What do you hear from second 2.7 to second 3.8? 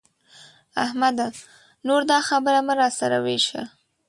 را سره ورېشه.